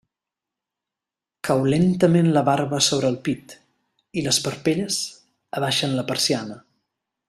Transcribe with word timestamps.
Cau 1.49 1.61
lentament 1.73 2.31
la 2.39 2.43
barba 2.49 2.81
sobre 2.87 3.11
el 3.13 3.19
pit 3.29 3.55
i 4.23 4.27
les 4.29 4.43
parpelles 4.49 5.01
abaixen 5.61 5.99
la 6.01 6.11
persiana. 6.13 6.63